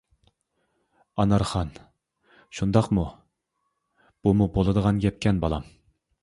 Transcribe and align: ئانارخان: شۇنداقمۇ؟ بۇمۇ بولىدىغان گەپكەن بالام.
ئانارخان: 1.23 1.69
شۇنداقمۇ؟ 2.61 3.05
بۇمۇ 4.23 4.49
بولىدىغان 4.57 5.05
گەپكەن 5.05 5.45
بالام. 5.47 5.71